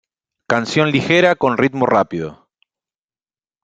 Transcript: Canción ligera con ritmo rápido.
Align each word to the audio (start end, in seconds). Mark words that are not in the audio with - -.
Canción 0.47 0.89
ligera 0.91 1.35
con 1.35 1.59
ritmo 1.59 1.85
rápido. 1.85 2.49